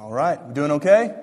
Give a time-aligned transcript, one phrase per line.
[0.00, 1.14] All right, we doing okay?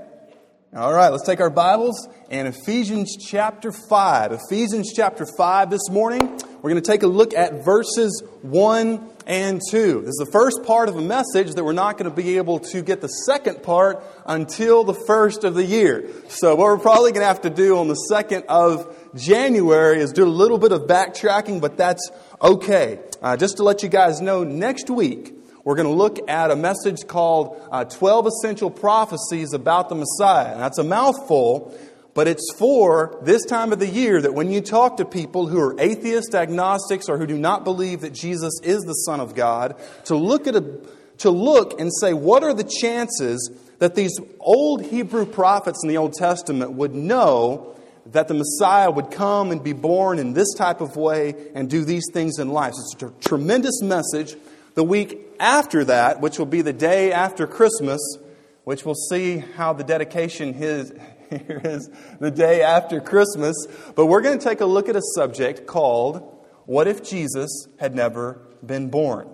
[0.75, 4.33] All right, let's take our Bibles and Ephesians chapter 5.
[4.33, 6.21] Ephesians chapter 5 this morning.
[6.61, 10.01] We're going to take a look at verses 1 and 2.
[10.01, 12.59] This is the first part of a message that we're not going to be able
[12.59, 16.07] to get the second part until the first of the year.
[16.27, 20.11] So, what we're probably going to have to do on the 2nd of January is
[20.11, 22.99] do a little bit of backtracking, but that's okay.
[23.23, 25.33] Uh, just to let you guys know, next week,
[25.67, 30.53] we're going to look at a message called uh, 12 Essential Prophecies about the Messiah.
[30.53, 31.77] And that's a mouthful,
[32.13, 35.59] but it's for this time of the year that when you talk to people who
[35.59, 39.75] are atheist, agnostics, or who do not believe that Jesus is the Son of God,
[40.05, 40.79] to look at a,
[41.17, 45.97] to look and say, what are the chances that these old Hebrew prophets in the
[45.97, 47.75] Old Testament would know
[48.05, 51.83] that the Messiah would come and be born in this type of way and do
[51.83, 52.71] these things in life.
[52.71, 54.37] It's a tremendous message.
[54.75, 57.99] The week after that, which will be the day after Christmas,
[58.63, 60.93] which we'll see how the dedication is,
[61.29, 63.55] here is the day after Christmas.
[63.95, 66.21] But we're going to take a look at a subject called
[66.65, 69.29] What if Jesus had never been born?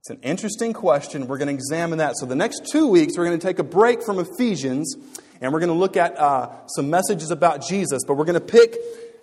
[0.00, 1.26] It's an interesting question.
[1.26, 2.16] We're going to examine that.
[2.16, 4.94] So, the next two weeks, we're going to take a break from Ephesians
[5.40, 8.02] and we're going to look at uh, some messages about Jesus.
[8.06, 8.76] But we're going to pick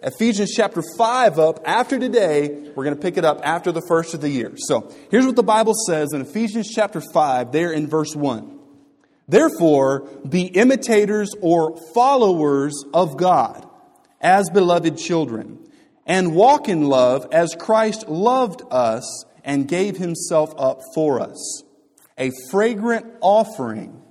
[0.03, 2.71] Ephesians chapter 5 up after today.
[2.75, 4.51] We're going to pick it up after the first of the year.
[4.57, 8.59] So here's what the Bible says in Ephesians chapter 5, there in verse 1.
[9.29, 13.65] Therefore, be imitators or followers of God
[14.19, 15.59] as beloved children,
[16.05, 21.63] and walk in love as Christ loved us and gave himself up for us,
[22.17, 24.01] a fragrant offering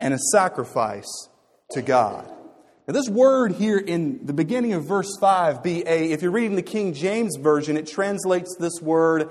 [0.00, 1.28] and a sacrifice
[1.70, 2.28] to God.
[2.90, 6.56] Now, this word here in the beginning of verse 5, be a, if you're reading
[6.56, 9.30] the King James Version, it translates this word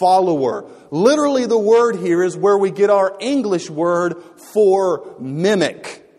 [0.00, 0.68] follower.
[0.90, 4.20] Literally, the word here is where we get our English word
[4.52, 6.10] for mimic.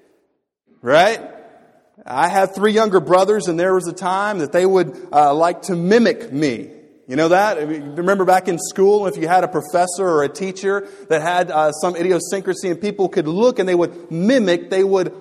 [0.81, 1.19] Right?
[2.05, 5.63] I have three younger brothers, and there was a time that they would uh, like
[5.63, 6.72] to mimic me.
[7.09, 7.57] You know that?
[7.57, 11.73] Remember back in school, if you had a professor or a teacher that had uh,
[11.73, 15.13] some idiosyncrasy and people could look and they would mimic, they would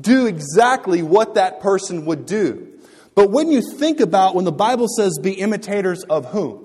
[0.00, 2.72] do exactly what that person would do.
[3.14, 6.64] But when you think about when the Bible says be imitators of whom?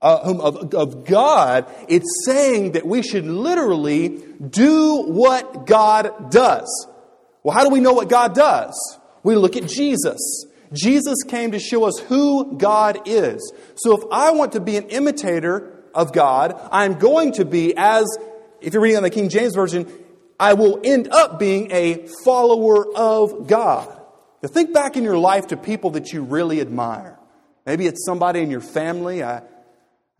[0.00, 6.86] Uh, whom of, of God, it's saying that we should literally do what God does.
[7.42, 8.76] Well, how do we know what God does?
[9.22, 10.46] We look at Jesus.
[10.72, 13.52] Jesus came to show us who God is.
[13.76, 18.06] So if I want to be an imitator of God, I'm going to be, as
[18.60, 19.90] if you're reading on the King James Version,
[20.38, 23.88] I will end up being a follower of God.
[24.42, 27.18] Now think back in your life to people that you really admire.
[27.66, 29.22] Maybe it's somebody in your family.
[29.22, 29.42] I,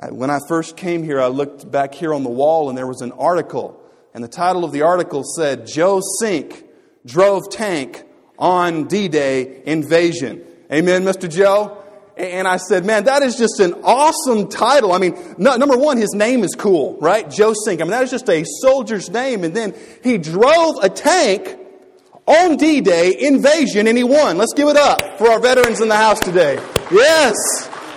[0.00, 2.86] I, when I first came here, I looked back here on the wall and there
[2.86, 3.80] was an article.
[4.12, 6.64] And the title of the article said, Joe Sink
[7.06, 8.04] drove tank
[8.38, 10.44] on D Day invasion.
[10.72, 11.30] Amen, Mr.
[11.30, 11.77] Joe?
[12.18, 14.92] And I said, man, that is just an awesome title.
[14.92, 17.30] I mean, no, number one, his name is cool, right?
[17.30, 17.80] Joe Sink.
[17.80, 19.44] I mean, that is just a soldier's name.
[19.44, 21.56] And then he drove a tank
[22.26, 24.36] on D Day invasion and he won.
[24.36, 26.56] Let's give it up for our veterans in the house today.
[26.90, 27.36] Yes.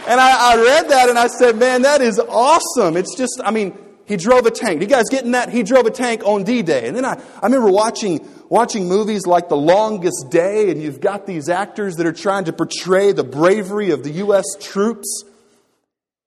[0.08, 2.98] And I, I read that and I said, man, that is awesome.
[2.98, 4.82] It's just, I mean, he drove a tank.
[4.82, 5.50] You guys getting that?
[5.50, 6.88] He drove a tank on D Day.
[6.88, 8.20] And then I, I remember watching,
[8.52, 12.54] watching movies like The Longest Day, and you've got these actors that are trying to
[12.54, 14.44] portray the bravery of the U.S.
[14.60, 15.24] troops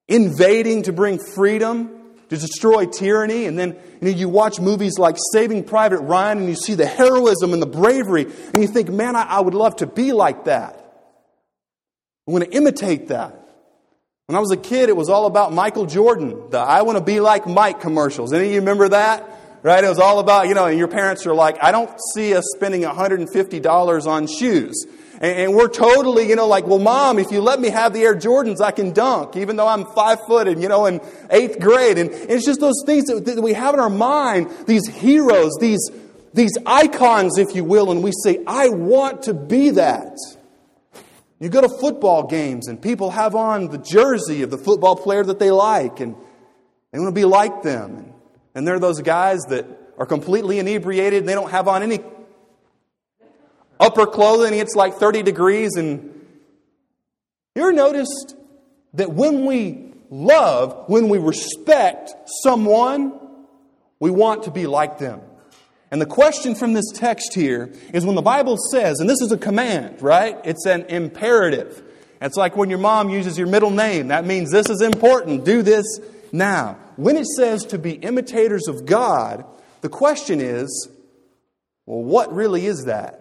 [0.09, 1.91] invading to bring freedom,
[2.31, 3.45] to destroy tyranny.
[3.45, 6.87] And then you, know, you watch movies like Saving Private Ryan, and you see the
[6.87, 8.25] heroism and the bravery,
[8.55, 10.81] and you think, man, I, I would love to be like that.
[12.27, 13.39] I want to imitate that.
[14.29, 17.05] When I was a kid, it was all about Michael Jordan, the I want to
[17.05, 18.33] be like Mike commercials.
[18.33, 19.34] Any of you remember that?
[19.65, 19.83] Right?
[19.83, 22.45] It was all about, you know, and your parents are like, I don't see us
[22.55, 24.85] spending $150 on shoes.
[25.23, 28.15] And, we're totally, you know, like, well, mom, if you let me have the Air
[28.15, 31.97] Jordans, I can dunk, even though I'm five foot and, you know, in eighth grade.
[31.97, 35.91] And it's just those things that, that we have in our mind, these heroes, these,
[36.35, 40.19] these icons, if you will, and we say, I want to be that.
[41.41, 45.25] You go to football games and people have on the jersey of the football player
[45.25, 46.17] that they like and
[46.91, 48.13] they want to be like them.
[48.55, 49.67] And they're those guys that
[49.99, 52.01] are completely inebriated they don't have on any
[53.79, 54.59] upper clothing.
[54.59, 55.77] It's like 30 degrees.
[55.77, 56.27] And
[57.55, 58.37] you ever noticed
[58.95, 63.21] that when we love, when we respect someone,
[63.99, 65.21] we want to be like them?
[65.91, 69.31] And the question from this text here is when the Bible says, and this is
[69.31, 70.37] a command, right?
[70.45, 71.83] It's an imperative.
[72.21, 74.09] It's like when your mom uses your middle name.
[74.09, 75.45] That means this is important.
[75.45, 75.85] Do this
[76.35, 76.79] now.
[76.97, 79.45] When it says to be imitators of God,
[79.81, 80.89] The question is
[81.87, 83.21] well, what really is that?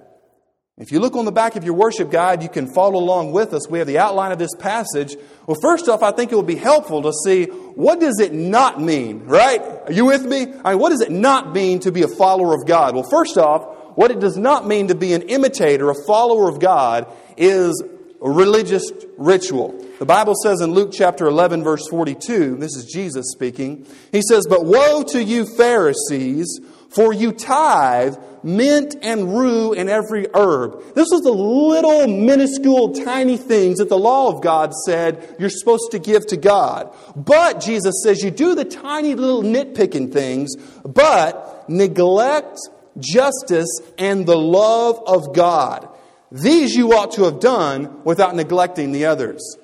[0.77, 3.53] If you look on the back of your worship guide, you can follow along with
[3.53, 3.69] us.
[3.69, 5.15] We have the outline of this passage.
[5.45, 8.81] Well, first off, I think it will be helpful to see what does it not
[8.81, 9.61] mean, right?
[9.61, 10.47] Are you with me?
[10.63, 12.95] I mean, what does it not mean to be a follower of God?
[12.95, 16.59] Well, first off, what it does not mean to be an imitator, a follower of
[16.59, 17.05] God,
[17.37, 17.83] is
[18.31, 19.79] religious ritual.
[19.99, 24.45] The Bible says in Luke chapter 11, verse 42, this is Jesus speaking, he says,
[24.47, 26.59] But woe to you, Pharisees!
[26.89, 30.93] For you tithe mint and rue and every herb.
[30.93, 35.91] This was the little minuscule tiny things that the law of God said you're supposed
[35.91, 36.95] to give to God.
[37.15, 42.59] But Jesus says you do the tiny little nitpicking things, but neglect
[42.99, 45.89] justice and the love of God.
[46.33, 49.55] These you ought to have done without neglecting the others.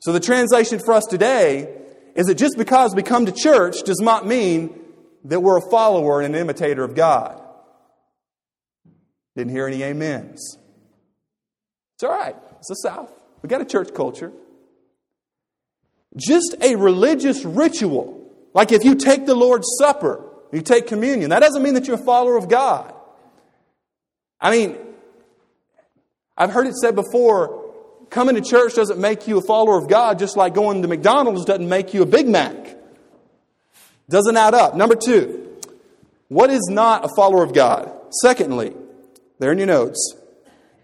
[0.00, 1.82] So the translation for us today
[2.14, 4.80] is that just because we come to church does not mean
[5.24, 7.42] that we're a follower and an imitator of God.
[9.36, 10.56] Didn't hear any amens.
[11.96, 12.36] It's all right.
[12.58, 13.12] It's the South.
[13.42, 14.32] We got a church culture.
[16.16, 21.40] Just a religious ritual, like if you take the Lord's Supper, you take communion, that
[21.40, 22.94] doesn't mean that you're a follower of God.
[24.40, 24.78] I mean,
[26.36, 27.64] I've heard it said before
[28.10, 31.44] coming to church doesn't make you a follower of God, just like going to McDonald's
[31.44, 32.76] doesn't make you a Big Mac.
[34.08, 34.76] Doesn't add up.
[34.76, 35.58] Number two,
[36.28, 37.90] what is not a follower of God?
[38.22, 38.74] Secondly,
[39.38, 40.16] there in your notes,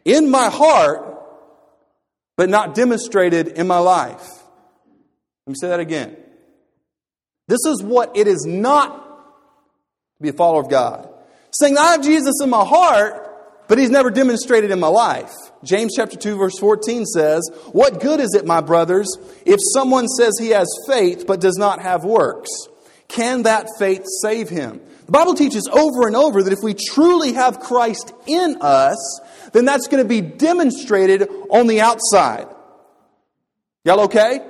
[0.04, 1.06] in my heart,
[2.36, 4.28] but not demonstrated in my life.
[5.46, 6.16] Let me say that again.
[7.48, 11.08] This is what it is not to be a follower of God.
[11.52, 13.29] Saying, I have Jesus in my heart,
[13.70, 15.32] but he's never demonstrated in my life.
[15.62, 19.06] James chapter 2 verse 14 says, What good is it, my brothers,
[19.46, 22.50] if someone says he has faith but does not have works?
[23.06, 24.80] Can that faith save him?
[25.06, 29.20] The Bible teaches over and over that if we truly have Christ in us,
[29.52, 32.48] then that's going to be demonstrated on the outside.
[33.84, 34.40] Y'all okay?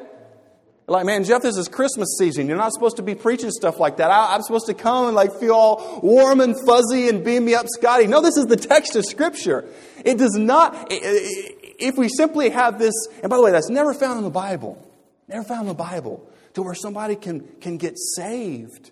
[0.90, 2.48] Like, man, Jeff, this is Christmas season.
[2.48, 4.10] You're not supposed to be preaching stuff like that.
[4.10, 7.54] I, am supposed to come and like feel all warm and fuzzy and beam me
[7.54, 8.08] up, Scotty.
[8.08, 9.64] No, this is the text of Scripture.
[10.04, 12.92] It does not, if we simply have this,
[13.22, 14.84] and by the way, that's never found in the Bible.
[15.28, 18.90] Never found in the Bible to where somebody can, can get saved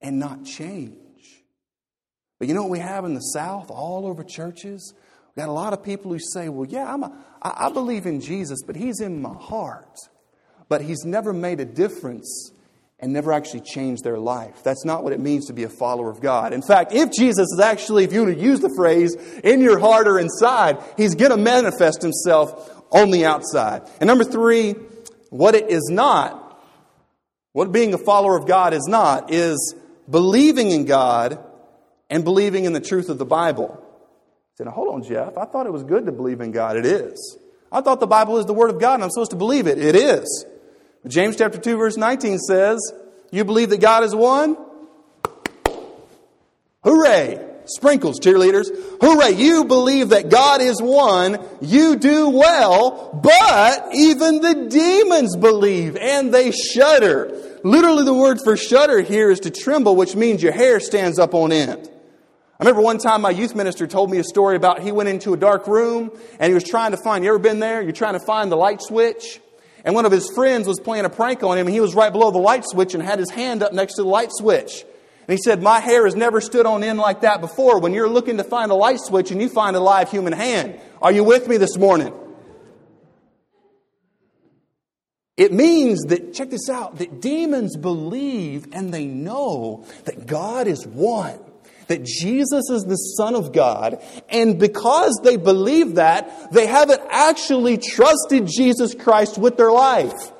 [0.00, 0.96] and not change.
[2.38, 4.94] But you know what we have in the South, all over churches?
[5.36, 7.12] We got a lot of people who say, well, yeah, I'm a,
[7.42, 9.98] I, I believe in Jesus, but he's in my heart.
[10.68, 12.52] But he's never made a difference
[13.00, 14.62] and never actually changed their life.
[14.62, 16.52] That's not what it means to be a follower of God.
[16.52, 19.78] In fact, if Jesus is actually, if you were to use the phrase, in your
[19.78, 23.82] heart or inside, he's going to manifest himself on the outside.
[24.00, 24.72] And number three,
[25.30, 26.44] what it is not
[27.54, 29.76] what being a follower of God is not, is
[30.10, 31.38] believing in God
[32.10, 33.80] and believing in the truth of the Bible.
[34.56, 35.38] Said, hold on, Jeff.
[35.38, 36.76] I thought it was good to believe in God.
[36.76, 37.38] It is.
[37.70, 39.78] I thought the Bible is the Word of God and I'm supposed to believe it.
[39.78, 40.46] It is.
[41.06, 42.80] James chapter 2 verse 19 says,
[43.30, 44.56] you believe that God is one?
[46.84, 47.44] Hooray!
[47.66, 48.68] Sprinkles, cheerleaders.
[49.00, 49.32] Hooray!
[49.32, 51.44] You believe that God is one.
[51.60, 53.10] You do well.
[53.20, 57.58] But even the demons believe and they shudder.
[57.64, 61.34] Literally, the word for shudder here is to tremble, which means your hair stands up
[61.34, 61.90] on end.
[62.60, 65.32] I remember one time my youth minister told me a story about he went into
[65.32, 67.82] a dark room and he was trying to find, you ever been there?
[67.82, 69.40] You're trying to find the light switch.
[69.84, 72.10] And one of his friends was playing a prank on him and he was right
[72.10, 74.82] below the light switch and had his hand up next to the light switch.
[75.26, 78.08] And he said, My hair has never stood on end like that before when you're
[78.08, 80.80] looking to find a light switch and you find a live human hand.
[81.02, 82.14] Are you with me this morning?
[85.36, 90.86] It means that, check this out, that demons believe and they know that God is
[90.86, 91.40] one,
[91.88, 97.78] that Jesus is the Son of God, and because they believe that, they haven't actually
[97.78, 100.32] trusted Jesus Christ with their life.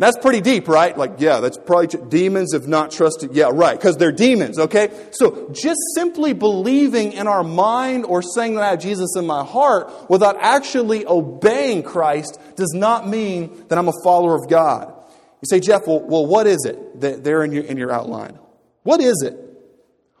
[0.00, 0.96] That's pretty deep, right?
[0.96, 3.34] Like, yeah, that's probably demons have not trusted.
[3.34, 4.90] Yeah, right, because they're demons, okay?
[5.10, 9.44] So just simply believing in our mind or saying that I have Jesus in my
[9.44, 14.94] heart without actually obeying Christ does not mean that I'm a follower of God.
[15.40, 18.38] You say, Jeff, well, well what is it that there in your, in your outline?
[18.84, 19.47] What is it?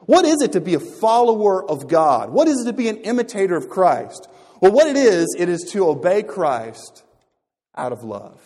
[0.08, 2.30] What is it to be a follower of God?
[2.30, 4.26] What is it to be an imitator of Christ?
[4.58, 7.04] Well, what it is, it is to obey Christ
[7.76, 8.40] out of love.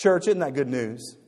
[0.00, 1.18] Church, isn't that good news?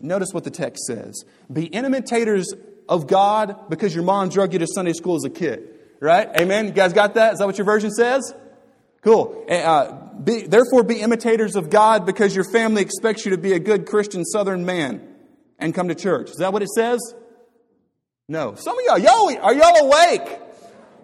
[0.00, 2.54] Notice what the text says Be imitators
[2.88, 5.70] of God because your mom drug you to Sunday school as a kid.
[5.98, 6.28] Right?
[6.40, 6.66] Amen?
[6.66, 7.32] You guys got that?
[7.32, 8.32] Is that what your version says?
[9.02, 9.44] Cool.
[9.48, 13.54] Eh, uh, be, therefore, be imitators of God because your family expects you to be
[13.54, 15.08] a good Christian Southern man
[15.58, 16.30] and come to church.
[16.30, 17.00] Is that what it says?
[18.32, 18.54] No.
[18.54, 20.38] Some of y'all, y'all are y'all awake?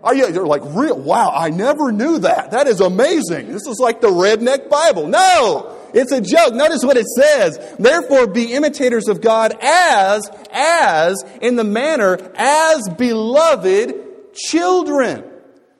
[0.02, 0.98] Are you, you're like, real?
[0.98, 2.52] Wow, I never knew that.
[2.52, 3.52] That is amazing.
[3.52, 5.08] This is like the redneck Bible.
[5.08, 5.76] No!
[5.92, 6.54] It's a joke.
[6.54, 7.58] Notice what it says.
[7.78, 15.22] Therefore be imitators of God as, as, in the manner, as beloved children.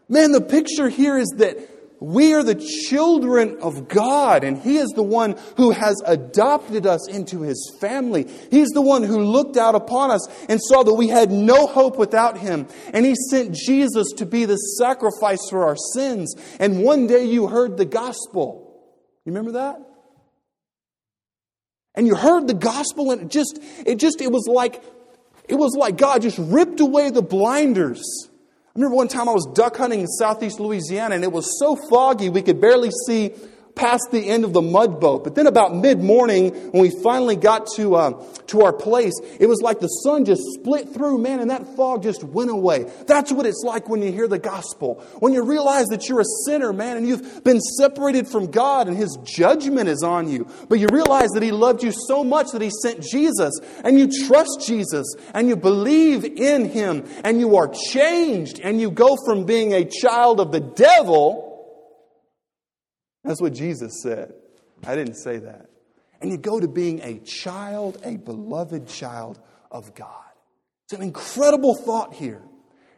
[0.06, 1.56] Man, the picture here is that
[2.00, 7.08] we are the children of God, and He is the one who has adopted us
[7.08, 8.28] into His family.
[8.50, 11.98] He's the one who looked out upon us and saw that we had no hope
[11.98, 12.68] without Him.
[12.92, 16.36] And He sent Jesus to be the sacrifice for our sins.
[16.60, 18.80] And one day you heard the gospel.
[19.24, 19.80] You remember that?
[21.96, 24.84] And you heard the gospel, and it just, it just, it was like,
[25.48, 28.27] it was like God just ripped away the blinders
[28.78, 32.28] remember one time I was duck hunting in southeast Louisiana and it was so foggy
[32.28, 33.32] we could barely see
[33.78, 35.24] past the end of the mud boat.
[35.24, 39.46] But then about mid morning, when we finally got to, uh, to our place, it
[39.46, 42.90] was like the sun just split through, man, and that fog just went away.
[43.06, 44.96] That's what it's like when you hear the gospel.
[45.20, 48.96] When you realize that you're a sinner, man, and you've been separated from God and
[48.96, 50.48] His judgment is on you.
[50.68, 54.08] But you realize that He loved you so much that He sent Jesus, and you
[54.26, 59.44] trust Jesus, and you believe in Him, and you are changed, and you go from
[59.44, 61.47] being a child of the devil
[63.24, 64.32] that's what Jesus said.
[64.86, 65.66] I didn't say that.
[66.20, 69.38] And you go to being a child, a beloved child
[69.70, 70.24] of God.
[70.84, 72.42] It's an incredible thought here.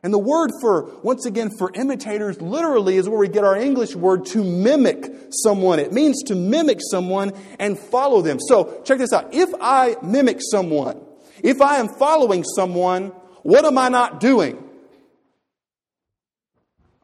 [0.03, 3.95] And the word for, once again, for imitators literally is where we get our English
[3.95, 5.79] word to mimic someone.
[5.79, 8.39] It means to mimic someone and follow them.
[8.41, 9.35] So, check this out.
[9.35, 11.01] If I mimic someone,
[11.43, 13.09] if I am following someone,
[13.43, 14.63] what am I not doing?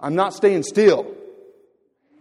[0.01, 1.16] I'm not staying still.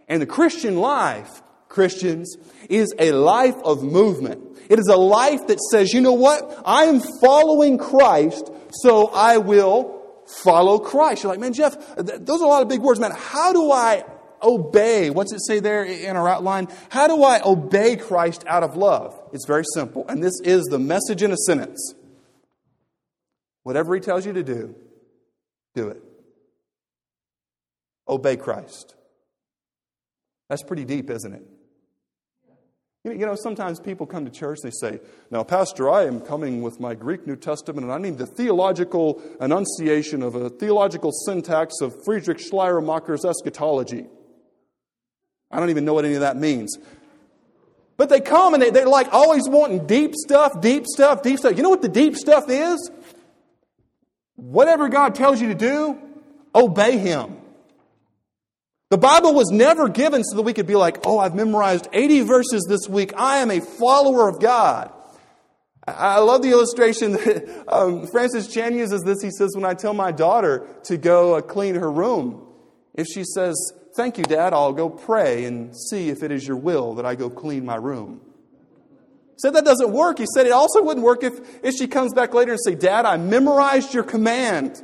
[0.08, 2.36] And the Christian life, Christians,
[2.68, 4.58] is a life of movement.
[4.68, 6.62] It is a life that says, you know what?
[6.64, 8.50] I am following Christ,
[8.82, 10.02] so I will
[10.42, 11.22] follow Christ.
[11.22, 13.12] You're like, man, Jeff, those are a lot of big words, man.
[13.14, 14.04] How do I
[14.42, 15.10] obey?
[15.10, 16.68] What's it say there in our outline?
[16.88, 19.20] How do I obey Christ out of love?
[19.32, 20.04] It's very simple.
[20.08, 21.94] And this is the message in a sentence.
[23.62, 24.74] Whatever he tells you to do,
[25.74, 26.02] do it.
[28.08, 28.94] Obey Christ.
[30.48, 31.42] That's pretty deep, isn't it?
[33.04, 35.00] You know, sometimes people come to church and they say,
[35.30, 39.22] Now, Pastor, I am coming with my Greek New Testament and I need the theological
[39.40, 44.06] enunciation of a theological syntax of Friedrich Schleiermacher's eschatology.
[45.52, 46.76] I don't even know what any of that means.
[47.96, 51.56] But they come and they, they're like always wanting deep stuff, deep stuff, deep stuff.
[51.56, 52.90] You know what the deep stuff is?
[54.34, 55.98] Whatever God tells you to do,
[56.54, 57.36] obey Him.
[58.88, 62.20] The Bible was never given so that we could be like, oh, I've memorized 80
[62.20, 63.12] verses this week.
[63.16, 64.92] I am a follower of God.
[65.88, 69.22] I love the illustration that um, Francis Chan uses this.
[69.22, 72.46] He says, When I tell my daughter to go uh, clean her room,
[72.94, 73.54] if she says,
[73.96, 77.14] Thank you, Dad, I'll go pray and see if it is your will that I
[77.14, 78.20] go clean my room.
[79.36, 80.18] He said that doesn't work.
[80.18, 83.04] He said it also wouldn't work if, if she comes back later and say, Dad,
[83.04, 84.82] I memorized your command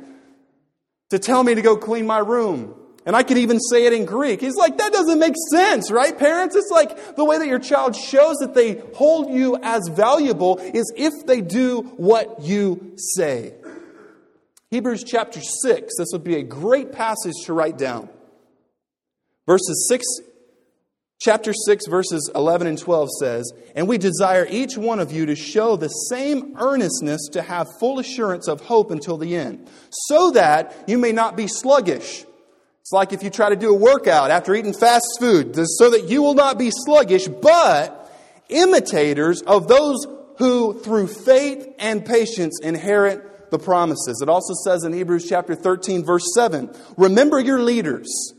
[1.09, 2.75] to tell me to go clean my room.
[3.05, 4.39] And I could even say it in Greek.
[4.39, 6.55] He's like, that doesn't make sense, right, parents?
[6.55, 10.91] It's like the way that your child shows that they hold you as valuable is
[10.95, 13.55] if they do what you say.
[14.71, 18.07] Hebrews chapter 6, this would be a great passage to write down.
[19.45, 20.05] Verses 6,
[21.19, 25.35] chapter 6, verses 11 and 12 says, And we desire each one of you to
[25.35, 29.67] show the same earnestness to have full assurance of hope until the end,
[30.07, 32.25] so that you may not be sluggish
[32.83, 36.09] it's like if you try to do a workout after eating fast food, so that
[36.09, 38.11] you will not be sluggish, but
[38.49, 40.05] imitators of those
[40.37, 44.19] who through faith and patience inherit the promises.
[44.21, 48.33] It also says in Hebrews chapter 13, verse 7 Remember your leaders.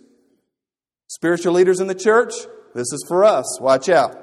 [1.09, 2.35] Spiritual leaders in the church,
[2.75, 3.59] this is for us.
[3.63, 4.15] Watch out.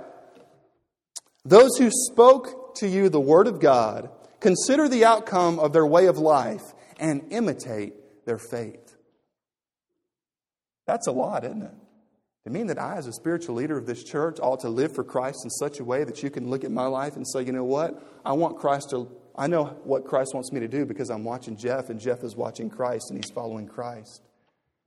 [1.44, 6.06] Those who spoke to you the word of God, consider the outcome of their way
[6.06, 6.62] of life
[7.00, 8.91] and imitate their faith.
[10.92, 11.72] That's a lot, isn't it?
[12.44, 15.06] To mean that I, as a spiritual leader of this church, ought to live for
[15.06, 17.54] Christ in such a way that you can look at my life and say, you
[17.54, 18.04] know what?
[18.26, 21.56] I want Christ to, I know what Christ wants me to do because I'm watching
[21.56, 24.22] Jeff and Jeff is watching Christ and he's following Christ.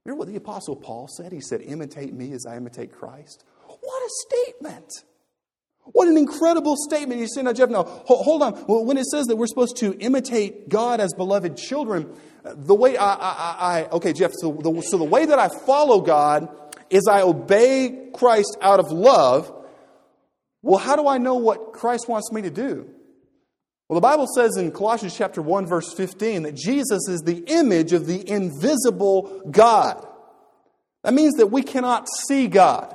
[0.03, 1.31] Remember what the Apostle Paul said?
[1.31, 3.43] He said, imitate me as I imitate Christ.
[3.65, 4.91] What a statement!
[5.91, 7.21] What an incredible statement.
[7.21, 8.53] You say, now, Jeff, now, hold on.
[8.67, 12.11] When it says that we're supposed to imitate God as beloved children,
[12.43, 15.47] uh, the way I, I, I okay, Jeff, so the, so the way that I
[15.47, 16.49] follow God
[16.89, 19.51] is I obey Christ out of love.
[20.61, 22.89] Well, how do I know what Christ wants me to do?
[23.87, 27.93] Well, the Bible says in Colossians chapter 1 verse 15 that Jesus is the image
[27.93, 30.05] of the invisible God.
[31.03, 32.94] That means that we cannot see God.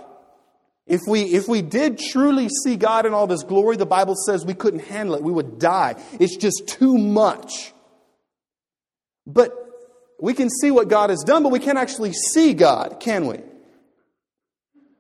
[0.91, 4.17] If we, if we did truly see God in all of His glory, the Bible
[4.27, 5.23] says we couldn't handle it.
[5.23, 5.95] We would die.
[6.19, 7.73] It's just too much.
[9.25, 9.53] But
[10.19, 13.39] we can see what God has done, but we can't actually see God, can we?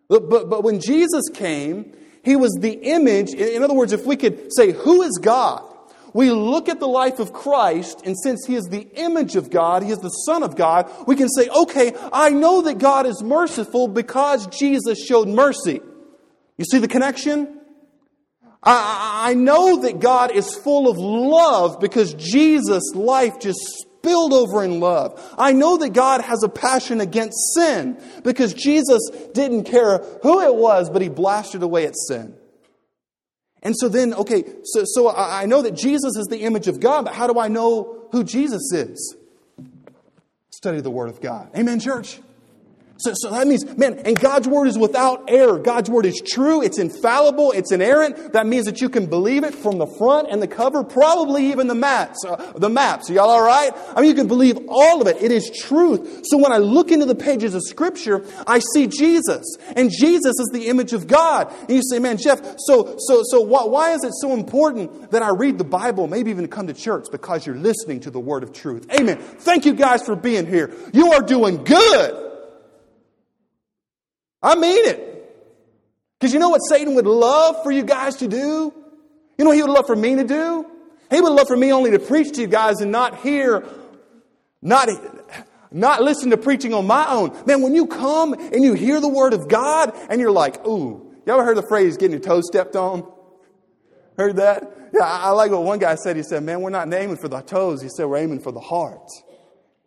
[0.08, 1.92] But, but, but when Jesus came,
[2.24, 3.34] He was the image.
[3.34, 5.69] In other words, if we could say, Who is God?
[6.12, 9.82] We look at the life of Christ, and since He is the image of God,
[9.82, 13.22] He is the Son of God, we can say, okay, I know that God is
[13.22, 15.80] merciful because Jesus showed mercy.
[16.58, 17.60] You see the connection?
[18.62, 24.62] I, I know that God is full of love because Jesus' life just spilled over
[24.64, 25.34] in love.
[25.38, 29.00] I know that God has a passion against sin because Jesus
[29.32, 32.34] didn't care who it was, but He blasted away at sin.
[33.62, 37.04] And so then, okay, so, so I know that Jesus is the image of God,
[37.04, 39.16] but how do I know who Jesus is?
[40.50, 41.50] Study the Word of God.
[41.56, 42.20] Amen, church?
[43.00, 45.58] So, so that means, man, and God's word is without error.
[45.58, 48.34] God's word is true, it's infallible, it's inerrant.
[48.34, 51.66] That means that you can believe it from the front and the cover, probably even
[51.66, 52.24] the maps.
[52.24, 53.08] Uh, the maps.
[53.08, 53.72] Are y'all all right?
[53.96, 55.16] I mean, you can believe all of it.
[55.22, 56.22] It is truth.
[56.24, 60.50] So when I look into the pages of Scripture, I see Jesus, and Jesus is
[60.52, 61.52] the image of God.
[61.60, 65.22] And you say, man, Jeff, so so so why, why is it so important that
[65.22, 68.42] I read the Bible, maybe even come to church, because you're listening to the word
[68.42, 68.86] of truth?
[68.92, 69.16] Amen.
[69.16, 70.70] Thank you guys for being here.
[70.92, 72.29] You are doing good.
[74.42, 75.06] I mean it.
[76.18, 78.72] Because you know what Satan would love for you guys to do?
[79.38, 80.66] You know what he would love for me to do?
[81.10, 83.64] He would love for me only to preach to you guys and not hear,
[84.60, 84.88] not,
[85.70, 87.36] not listen to preaching on my own.
[87.46, 91.10] Man, when you come and you hear the word of God and you're like, ooh,
[91.26, 93.10] you ever heard the phrase getting your toes stepped on?
[94.16, 94.90] Heard that?
[94.92, 96.16] Yeah, I like what one guy said.
[96.16, 97.80] He said, man, we're not aiming for the toes.
[97.80, 99.08] He said, we're aiming for the heart.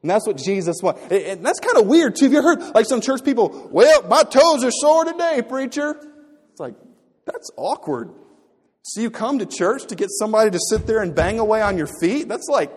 [0.04, 1.02] And that's what Jesus wants.
[1.10, 2.26] And that's kind of weird too.
[2.26, 5.96] Have you heard like some church people, well, my toes are sore today, preacher?
[6.52, 6.76] It's like,
[7.26, 8.12] that's awkward.
[8.84, 11.78] So you come to church to get somebody to sit there and bang away on
[11.78, 12.28] your feet?
[12.28, 12.70] That's like,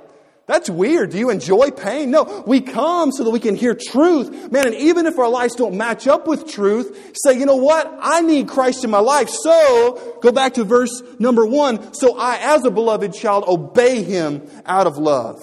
[0.47, 1.11] that's weird.
[1.11, 2.13] Do you enjoy pain?
[2.13, 4.53] No, we come so that we can hear truth.
[4.53, 7.93] Man, and even if our lives don't match up with truth, say, you know what?
[8.01, 9.29] I need Christ in my life.
[9.29, 11.93] So, go back to verse number one.
[11.93, 15.41] So I, as a beloved child, obey him out of love.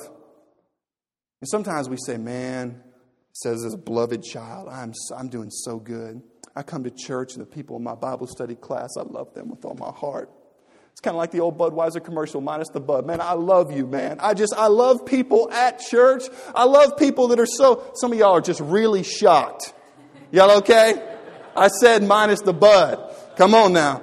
[1.43, 2.81] And sometimes we say, man,
[3.33, 6.21] says a beloved child, I'm, I'm doing so good.
[6.55, 9.49] I come to church and the people in my Bible study class, I love them
[9.49, 10.31] with all my heart.
[10.93, 13.05] It's kind of like the old Budweiser commercial, minus the bud.
[13.05, 14.21] Man, I love you, man.
[14.21, 16.23] I just, I love people at church.
[16.55, 19.73] I love people that are so, some of y'all are just really shocked.
[20.31, 21.17] Y'all okay?
[21.57, 23.13] I said minus the bud.
[23.35, 24.01] Come on now.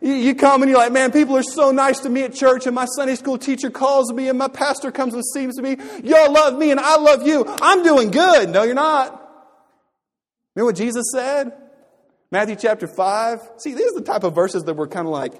[0.00, 2.74] You, come and you're like, man, people are so nice to me at church, and
[2.74, 5.76] my Sunday school teacher calls me, and my pastor comes and sees me.
[6.04, 7.44] Y'all love me, and I love you.
[7.46, 8.50] I'm doing good.
[8.50, 9.10] No, you're not.
[10.54, 11.52] Remember what Jesus said?
[12.30, 13.40] Matthew chapter 5.
[13.58, 15.32] See, these are the type of verses that we're kind of like,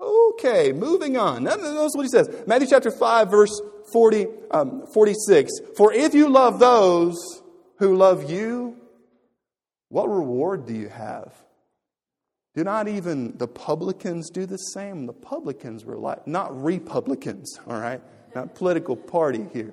[0.00, 1.44] okay, moving on.
[1.44, 2.28] Notice what he says.
[2.46, 3.60] Matthew chapter 5, verse
[3.92, 5.52] 40, um, 46.
[5.76, 7.42] For if you love those
[7.78, 8.76] who love you,
[9.88, 11.32] what reward do you have?
[12.58, 15.06] Do not even the publicans do the same?
[15.06, 18.02] The publicans were like, not republicans, all right?
[18.34, 19.72] Not political party here.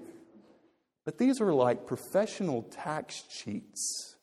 [1.04, 4.18] But these were like professional tax cheats.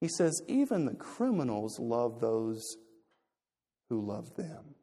[0.00, 2.76] He says, even the criminals love those
[3.88, 4.76] who love them.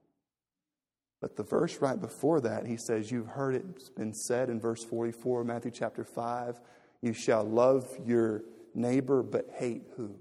[1.22, 4.84] But the verse right before that, he says, You've heard it's been said in verse
[4.84, 6.60] 44 Matthew chapter 5
[7.02, 8.44] you shall love your
[8.76, 10.14] neighbor, but hate who?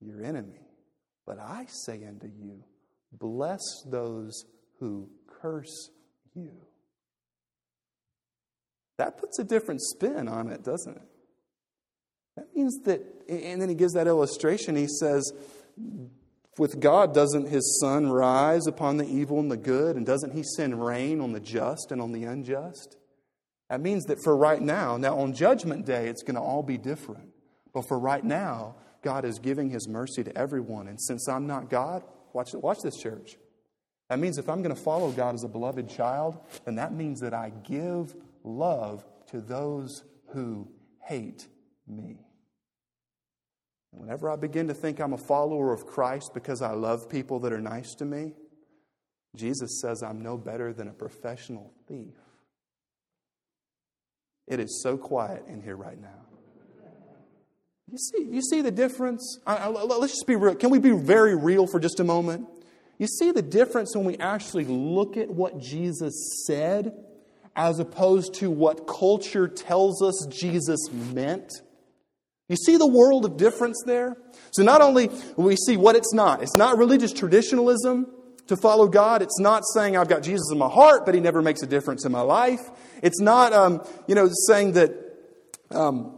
[0.00, 0.60] Your enemy.
[1.26, 2.62] But I say unto you,
[3.12, 4.44] bless those
[4.78, 5.10] who
[5.42, 5.90] curse
[6.34, 6.52] you.
[8.98, 11.02] That puts a different spin on it, doesn't it?
[12.36, 14.76] That means that, and then he gives that illustration.
[14.76, 15.32] He says,
[16.58, 19.96] with God, doesn't his sun rise upon the evil and the good?
[19.96, 22.96] And doesn't he send rain on the just and on the unjust?
[23.68, 26.78] That means that for right now, now on Judgment Day, it's going to all be
[26.78, 27.30] different.
[27.74, 30.88] But for right now, God is giving His mercy to everyone.
[30.88, 33.36] And since I'm not God, watch, watch this, church.
[34.10, 37.20] That means if I'm going to follow God as a beloved child, then that means
[37.20, 40.68] that I give love to those who
[41.04, 41.46] hate
[41.86, 42.18] me.
[43.92, 47.38] And whenever I begin to think I'm a follower of Christ because I love people
[47.40, 48.32] that are nice to me,
[49.36, 52.16] Jesus says I'm no better than a professional thief.
[54.48, 56.25] It is so quiet in here right now.
[57.90, 59.38] You see, you see the difference?
[59.46, 60.56] I, I, let's just be real.
[60.56, 62.48] Can we be very real for just a moment?
[62.98, 66.92] You see the difference when we actually look at what Jesus said
[67.54, 71.52] as opposed to what culture tells us Jesus meant?
[72.48, 74.16] You see the world of difference there?
[74.50, 78.06] So not only we see what it's not, it's not religious traditionalism
[78.48, 79.22] to follow God.
[79.22, 82.04] It's not saying I've got Jesus in my heart, but he never makes a difference
[82.04, 82.60] in my life.
[83.02, 84.92] It's not, um, you know, saying that,
[85.70, 86.15] um,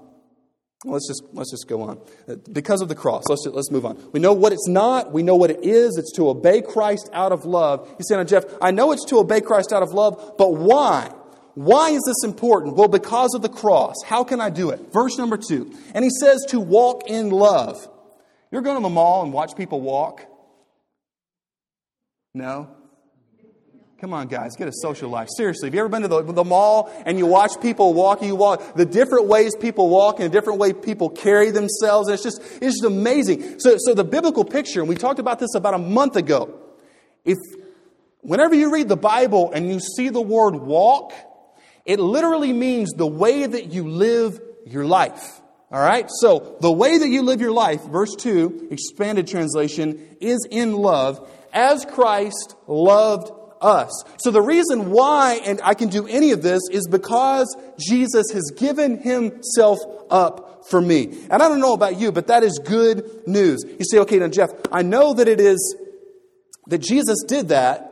[0.85, 1.99] let's just, let's just go on.
[2.29, 3.99] Uh, because of the cross, let's, just, let's move on.
[4.13, 5.13] We know what it's not.
[5.13, 5.97] We know what it is.
[5.97, 7.89] It's to obey Christ out of love.
[7.99, 11.13] You say, now, Jeff, I know it's to obey Christ out of love, but why?
[11.55, 12.77] Why is this important?
[12.77, 13.97] Well, because of the cross.
[14.07, 14.93] How can I do it?
[14.93, 15.75] Verse number two.
[15.93, 17.89] And he says to walk in love.
[18.53, 20.25] You're going to the mall and watch people walk?
[22.33, 22.78] No?
[24.01, 25.29] Come on, guys, get a social life.
[25.37, 28.23] Seriously, have you ever been to the, the mall and you watch people walk?
[28.23, 32.09] You walk the different ways people walk and the different way people carry themselves.
[32.09, 33.59] it's just it's just amazing.
[33.59, 36.61] So, so the biblical picture, and we talked about this about a month ago.
[37.25, 37.39] If
[38.21, 41.13] whenever you read the Bible and you see the word walk,
[41.85, 45.41] it literally means the way that you live your life.
[45.73, 46.09] All right?
[46.21, 51.29] So, the way that you live your life, verse 2, expanded translation, is in love,
[51.53, 54.05] as Christ loved us.
[54.19, 58.51] So, the reason why, and I can do any of this, is because Jesus has
[58.57, 59.79] given himself
[60.11, 61.19] up for me.
[61.31, 63.65] And I don't know about you, but that is good news.
[63.65, 65.77] You say, okay, now, Jeff, I know that it is
[66.67, 67.85] that Jesus did that,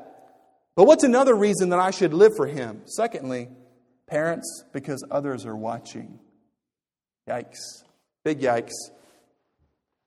[0.74, 2.82] but what's another reason that I should live for him?
[2.84, 3.48] Secondly,
[4.06, 6.20] Parents, because others are watching.
[7.28, 7.82] Yikes.
[8.24, 8.74] Big yikes.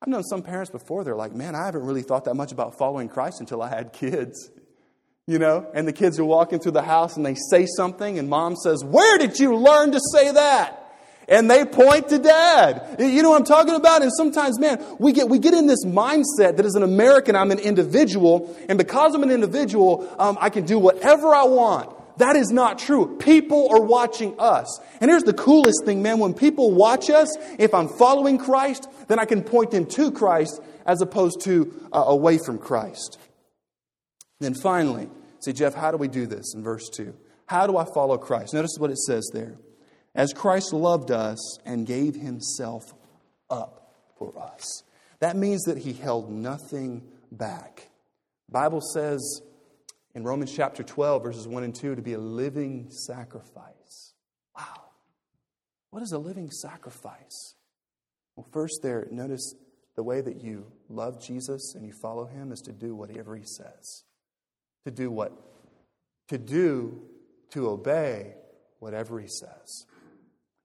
[0.02, 2.78] I've known some parents before, they're like, man, I haven't really thought that much about
[2.78, 4.50] following Christ until I had kids.
[5.30, 8.28] You know, and the kids are walking through the house and they say something, and
[8.28, 10.76] mom says, Where did you learn to say that?
[11.28, 12.96] and they point to dad.
[12.98, 14.02] You know what I'm talking about?
[14.02, 17.52] And sometimes, man, we get, we get in this mindset that as an American, I'm
[17.52, 22.18] an individual, and because I'm an individual, um, I can do whatever I want.
[22.18, 23.16] That is not true.
[23.20, 24.80] People are watching us.
[25.00, 26.18] And here's the coolest thing, man.
[26.18, 30.60] When people watch us, if I'm following Christ, then I can point them to Christ
[30.88, 33.20] as opposed to uh, away from Christ.
[34.40, 37.14] Then finally, say, Jeff, how do we do this in verse 2?
[37.46, 38.54] How do I follow Christ?
[38.54, 39.58] Notice what it says there.
[40.16, 42.94] As Christ loved us and gave himself
[43.50, 44.84] up for us.
[45.20, 47.90] That means that he held nothing back.
[48.50, 49.42] Bible says
[50.16, 54.14] in Romans chapter 12, verses 1 and 2, to be a living sacrifice.
[54.58, 54.84] Wow.
[55.92, 57.56] What is a living sacrifice?
[58.36, 59.56] Well, first, there, notice
[59.96, 63.44] the way that you love Jesus and you follow him is to do whatever he
[63.44, 64.04] says.
[64.90, 65.32] To do what?
[66.30, 67.04] To do,
[67.52, 68.34] to obey
[68.80, 69.86] whatever he says.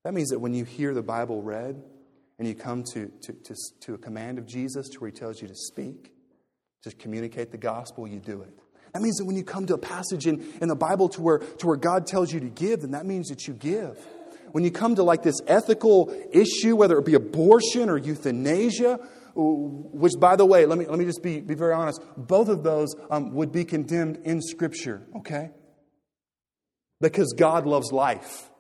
[0.03, 1.83] That means that when you hear the Bible read
[2.39, 5.43] and you come to, to, to, to a command of Jesus to where he tells
[5.43, 6.15] you to speak,
[6.85, 8.59] to communicate the gospel, you do it.
[8.95, 11.39] That means that when you come to a passage in, in the Bible to where,
[11.41, 13.99] to where God tells you to give, then that means that you give.
[14.53, 19.01] When you come to like this ethical issue, whether it be abortion or euthanasia,
[19.35, 22.63] which by the way, let me, let me just be, be very honest, both of
[22.63, 25.51] those um, would be condemned in Scripture, okay?
[27.01, 28.51] Because God loves life.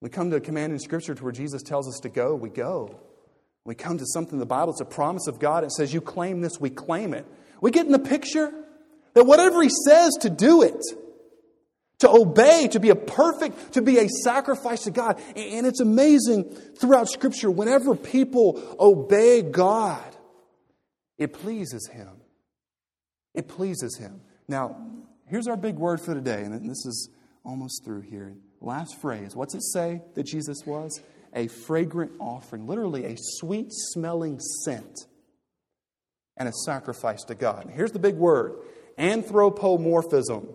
[0.00, 2.48] We come to a command in Scripture to where Jesus tells us to go, we
[2.48, 3.00] go.
[3.64, 5.64] We come to something in the Bible, it's a promise of God.
[5.64, 7.26] It says, You claim this, we claim it.
[7.60, 8.50] We get in the picture
[9.14, 10.80] that whatever He says to do it,
[12.00, 15.20] to obey, to be a perfect, to be a sacrifice to God.
[15.36, 16.44] And it's amazing
[16.78, 20.04] throughout Scripture, whenever people obey God,
[21.18, 22.10] it pleases Him.
[23.34, 24.20] It pleases Him.
[24.48, 24.76] Now,
[25.26, 27.10] here's our big word for today, and this is
[27.44, 28.34] almost through here.
[28.60, 29.34] Last phrase.
[29.34, 31.00] What's it say that Jesus was?
[31.34, 35.06] a fragrant offering, literally a sweet smelling scent,
[36.36, 37.70] and a sacrifice to God.
[37.72, 38.54] Here's the big word
[38.98, 40.48] anthropomorphism.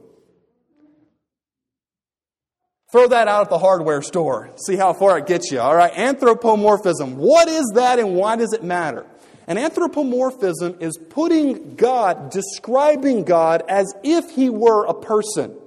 [2.96, 4.52] Throw that out at the hardware store.
[4.56, 5.60] See how far it gets you.
[5.60, 7.18] All right, anthropomorphism.
[7.18, 9.06] What is that and why does it matter?
[9.48, 15.58] An anthropomorphism is putting God, describing God as if he were a person.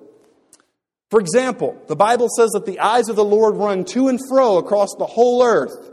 [1.11, 4.57] For example, the Bible says that the eyes of the Lord run to and fro
[4.57, 5.91] across the whole earth.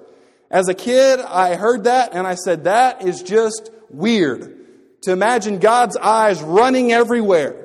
[0.49, 4.55] As a kid, I heard that and I said, that is just weird.
[5.01, 7.64] To imagine God's eyes running everywhere.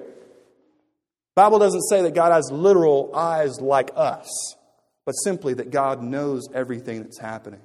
[1.34, 4.28] Bible doesn't say that God has literal eyes like us,
[5.06, 7.60] but simply that God knows everything that's happening.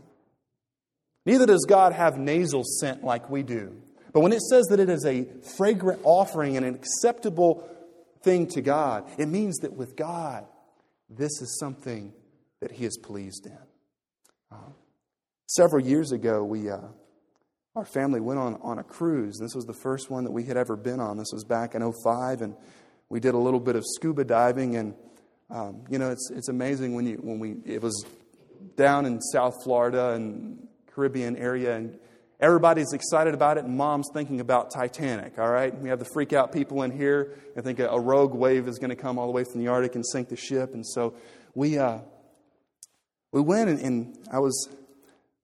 [1.25, 3.75] Neither does God have nasal scent like we do.
[4.13, 5.25] But when it says that it is a
[5.57, 7.67] fragrant offering and an acceptable
[8.25, 9.05] thing to God.
[9.17, 10.45] It means that with God,
[11.09, 12.11] this is something
[12.59, 13.57] that He is pleased in.
[14.51, 14.71] Uh,
[15.47, 16.79] several years ago, we, uh,
[17.75, 19.37] our family went on, on a cruise.
[19.39, 21.17] This was the first one that we had ever been on.
[21.17, 22.55] This was back in 05, and
[23.09, 24.75] we did a little bit of scuba diving.
[24.75, 24.95] And,
[25.49, 28.05] um, you know, it's, it's amazing when, you, when we, it was
[28.75, 31.97] down in South Florida and Caribbean area, and
[32.39, 35.77] everybody's excited about it, and mom's thinking about Titanic, all right?
[35.77, 37.37] We have the freak out people in here.
[37.57, 39.67] I think a, a rogue wave is going to come all the way from the
[39.67, 40.73] Arctic and sink the ship.
[40.73, 41.15] And so
[41.53, 41.99] we, uh,
[43.31, 44.69] we went, and, and I was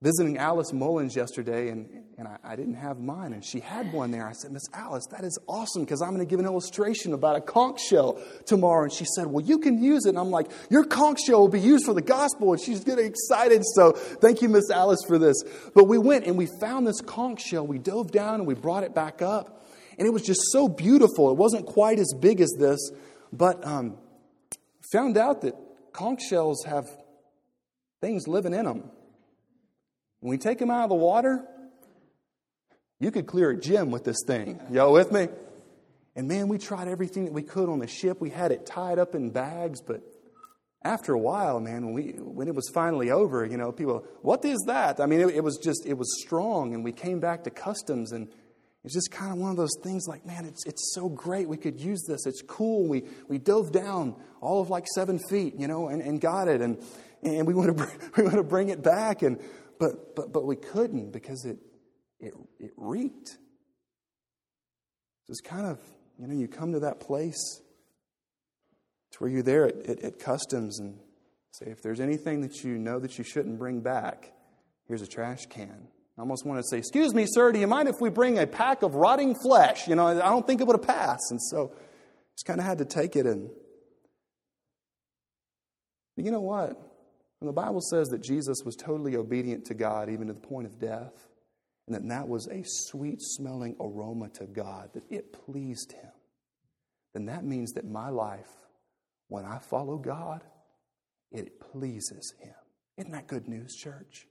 [0.02, 1.88] visiting Alice Mullins yesterday, and,
[2.18, 4.28] and I, I, didn't have mine, and she had one there.
[4.28, 7.36] I said, Miss Alice, that is awesome because I'm going to give an illustration about
[7.36, 8.84] a conch shell tomorrow.
[8.84, 10.10] And she said, Well, you can use it.
[10.10, 12.54] And I'm like, Your conch shell will be used for the gospel.
[12.54, 13.62] And she's getting excited.
[13.76, 15.44] So thank you, Miss Alice, for this.
[15.76, 17.68] But we went and we found this conch shell.
[17.68, 19.68] We dove down and we brought it back up.
[20.00, 21.30] And it was just so beautiful.
[21.30, 22.80] It wasn't quite as big as this,
[23.32, 23.98] but um,
[24.92, 25.54] found out that
[25.94, 26.90] conch shells have
[28.00, 28.90] things living in them.
[30.22, 31.46] When we take them out of the water,
[33.00, 34.62] you could clear a gym with this thing.
[34.72, 35.28] Y'all with me?
[36.16, 38.22] And man, we tried everything that we could on the ship.
[38.22, 40.02] We had it tied up in bags, but
[40.84, 44.44] after a while, man, when, we, when it was finally over, you know, people, what
[44.46, 45.00] is that?
[45.00, 46.74] I mean, it, it was just, it was strong.
[46.74, 48.28] And we came back to customs, and
[48.84, 51.48] it's just kind of one of those things like, man, it's, it's so great.
[51.48, 52.26] We could use this.
[52.26, 52.88] It's cool.
[52.88, 56.62] We, we dove down all of like seven feet, you know, and, and got it.
[56.62, 56.84] And,
[57.22, 59.22] and we want to, we want to bring it back.
[59.22, 59.40] And
[59.82, 61.58] but, but, but we couldn't because it,
[62.20, 63.30] it, it reeked.
[63.30, 63.38] So
[65.30, 65.80] it's kind of,
[66.20, 67.62] you know, you come to that place
[69.14, 71.00] to where you're there at, at, at customs and
[71.54, 74.32] say, if there's anything that you know that you shouldn't bring back,
[74.88, 75.88] here's a trash can.
[76.16, 78.46] I almost want to say, Excuse me, sir, do you mind if we bring a
[78.46, 79.88] pack of rotting flesh?
[79.88, 81.32] You know, I don't think it would have passed.
[81.32, 81.72] And so
[82.36, 83.50] just kind of had to take it and.
[86.18, 86.91] You know what?
[87.42, 90.68] And the Bible says that Jesus was totally obedient to God, even to the point
[90.68, 91.28] of death,
[91.88, 96.12] and that that was a sweet smelling aroma to God, that it pleased Him.
[97.14, 98.50] Then that means that my life,
[99.28, 100.44] when I follow God,
[101.32, 102.54] it pleases Him.
[102.98, 104.28] Isn't that good news, church?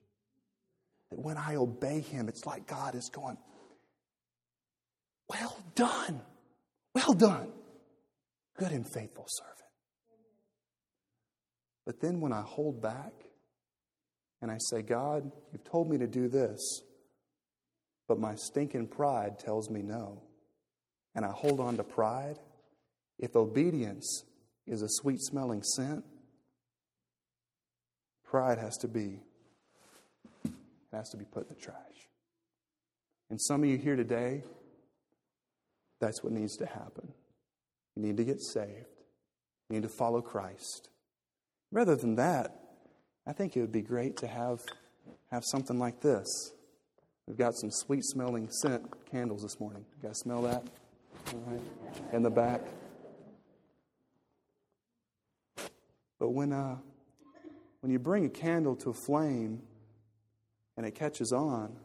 [1.10, 3.38] That when I obey Him, it's like God is going,
[5.28, 6.22] Well done,
[6.94, 7.50] well done,
[8.56, 9.69] good and faithful servant.
[11.86, 13.12] But then when I hold back
[14.42, 16.82] and I say, God, you've told me to do this,
[18.08, 20.22] but my stinking pride tells me no,
[21.14, 22.38] and I hold on to pride,
[23.18, 24.24] if obedience
[24.66, 26.04] is a sweet smelling scent,
[28.24, 29.20] pride has to be
[30.44, 31.76] it has to be put in the trash.
[33.30, 34.42] And some of you here today,
[36.00, 37.12] that's what needs to happen.
[37.94, 39.02] You need to get saved.
[39.68, 40.88] You need to follow Christ.
[41.72, 42.56] Rather than that,
[43.26, 44.60] I think it would be great to have,
[45.30, 46.26] have something like this.
[47.26, 49.84] We've got some sweet smelling scent candles this morning.
[50.02, 50.64] You guys smell that?
[51.32, 51.60] All right.
[52.12, 52.62] In the back.
[56.18, 56.76] But when, uh,
[57.80, 59.62] when you bring a candle to a flame
[60.76, 61.76] and it catches on,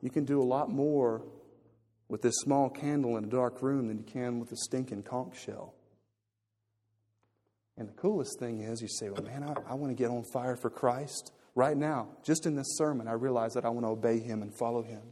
[0.00, 1.22] you can do a lot more
[2.08, 5.40] with this small candle in a dark room than you can with a stinking conch
[5.40, 5.74] shell.
[7.76, 10.24] And the coolest thing is, you say, well, man, I, I want to get on
[10.24, 11.32] fire for Christ.
[11.54, 14.54] Right now, just in this sermon, I realize that I want to obey Him and
[14.54, 15.02] follow Him.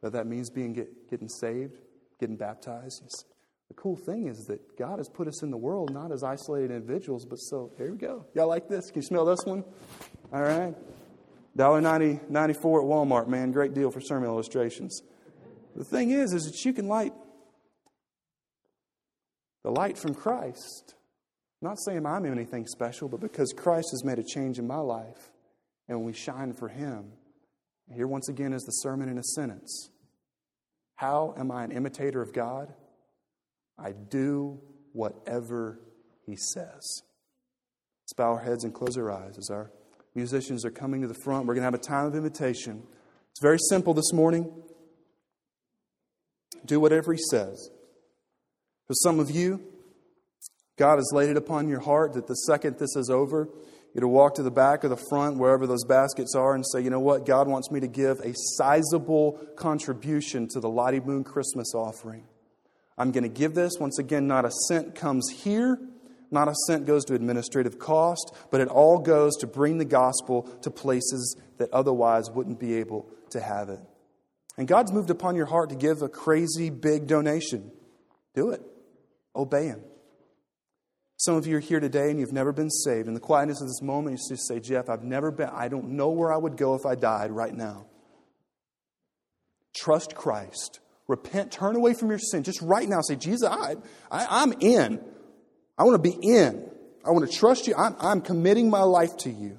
[0.00, 1.78] But that means being get, getting saved,
[2.20, 3.24] getting baptized.
[3.68, 6.70] The cool thing is that God has put us in the world not as isolated
[6.70, 8.24] individuals, but so here we go.
[8.34, 8.90] Y'all like this?
[8.90, 9.64] Can you smell this one?
[10.32, 10.74] All right.
[11.56, 13.50] $1.90, 94 at Walmart, man.
[13.50, 15.02] Great deal for sermon illustrations.
[15.74, 17.12] The thing is, is that you can light
[19.66, 20.94] the light from Christ.
[21.60, 25.32] Not saying I'm anything special, but because Christ has made a change in my life
[25.88, 27.10] and we shine for Him.
[27.92, 29.90] Here, once again, is the sermon in a sentence
[30.94, 32.72] How am I an imitator of God?
[33.76, 34.60] I do
[34.92, 35.80] whatever
[36.26, 37.02] He says.
[38.04, 39.72] Let's bow our heads and close our eyes as our
[40.14, 41.44] musicians are coming to the front.
[41.44, 42.84] We're going to have a time of invitation.
[43.32, 44.62] It's very simple this morning.
[46.64, 47.68] Do whatever He says.
[48.86, 49.60] For some of you,
[50.76, 53.48] God has laid it upon your heart that the second this is over,
[53.94, 56.82] you to walk to the back or the front, wherever those baskets are, and say,
[56.82, 57.24] you know what?
[57.24, 62.24] God wants me to give a sizable contribution to the Lottie Moon Christmas offering.
[62.98, 63.78] I'm going to give this.
[63.80, 65.78] Once again, not a cent comes here,
[66.30, 70.42] not a cent goes to administrative cost, but it all goes to bring the gospel
[70.62, 73.80] to places that otherwise wouldn't be able to have it.
[74.58, 77.70] And God's moved upon your heart to give a crazy big donation.
[78.34, 78.62] Do it.
[79.36, 79.82] Obey Him.
[81.18, 83.08] Some of you are here today and you've never been saved.
[83.08, 85.90] In the quietness of this moment, you just say, Jeff, I've never been, I don't
[85.90, 87.86] know where I would go if I died right now.
[89.74, 90.80] trust Christ.
[91.08, 92.42] Repent, turn away from your sin.
[92.42, 93.76] Just right now say, Jesus, I,
[94.10, 95.00] I, am in.
[95.78, 96.68] I want to be in.
[97.04, 97.74] I want to trust you.
[97.76, 99.58] I'm, I'm committing my life to you.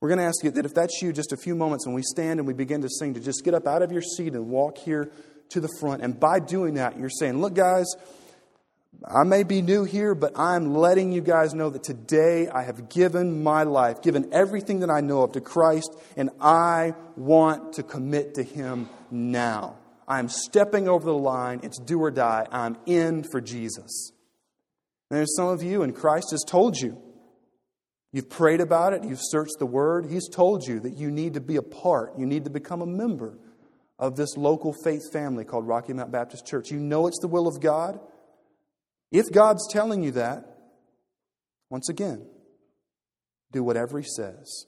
[0.00, 2.02] We're going to ask you that if that's you, just a few moments when we
[2.02, 4.48] stand and we begin to sing, to just get up out of your seat and
[4.48, 5.10] walk here
[5.50, 6.02] to the front.
[6.02, 7.86] And by doing that, you're saying, Look, guys,
[9.04, 12.88] I may be new here, but I'm letting you guys know that today I have
[12.88, 17.82] given my life, given everything that I know of to Christ, and I want to
[17.82, 19.76] commit to Him now.
[20.08, 21.60] I'm stepping over the line.
[21.62, 22.46] It's do or die.
[22.50, 24.12] I'm in for Jesus.
[25.10, 27.00] And there's some of you, and Christ has told you.
[28.12, 30.06] You've prayed about it, you've searched the Word.
[30.06, 32.86] He's told you that you need to be a part, you need to become a
[32.86, 33.38] member
[33.98, 36.70] of this local faith family called Rocky Mount Baptist Church.
[36.70, 38.00] You know it's the will of God.
[39.16, 40.44] If God's telling you that,
[41.70, 42.26] once again,
[43.50, 44.66] do whatever He says.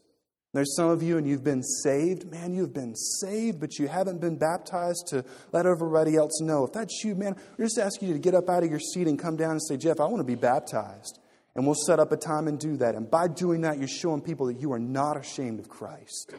[0.54, 2.30] There's some of you and you've been saved.
[2.30, 6.64] Man, you've been saved, but you haven't been baptized to let everybody else know.
[6.64, 9.06] If that's you, man, we're just asking you to get up out of your seat
[9.06, 11.18] and come down and say, Jeff, I want to be baptized.
[11.54, 12.94] And we'll set up a time and do that.
[12.94, 16.32] And by doing that, you're showing people that you are not ashamed of Christ.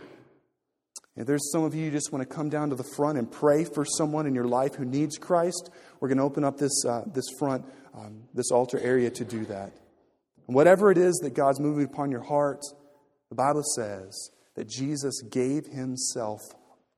[1.15, 3.29] If there's some of you who just want to come down to the front and
[3.29, 5.69] pray for someone in your life who needs Christ,
[5.99, 9.45] we're going to open up this, uh, this front, um, this altar area to do
[9.45, 9.71] that.
[10.47, 12.63] And whatever it is that God's moving upon your heart,
[13.29, 16.41] the Bible says that Jesus gave himself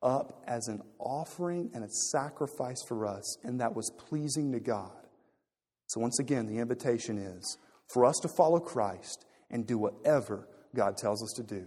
[0.02, 4.92] up as an offering and a sacrifice for us, and that was pleasing to God.
[5.88, 10.98] So, once again, the invitation is for us to follow Christ and do whatever God
[10.98, 11.66] tells us to do.